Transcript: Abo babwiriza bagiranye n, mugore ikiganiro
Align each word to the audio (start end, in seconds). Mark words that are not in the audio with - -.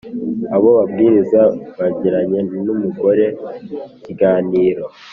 Abo 0.55 0.67
babwiriza 0.77 1.41
bagiranye 1.77 2.39
n, 2.65 2.67
mugore 2.81 3.25
ikiganiro 3.97 4.85